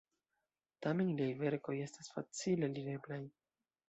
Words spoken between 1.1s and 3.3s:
liaj verkoj estas facile alireblaj.